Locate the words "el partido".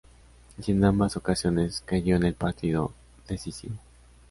2.23-2.91